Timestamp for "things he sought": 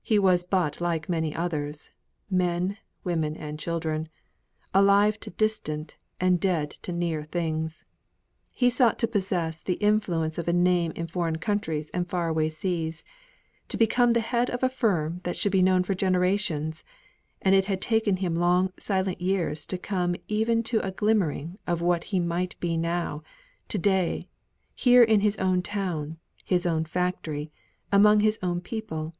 7.24-8.98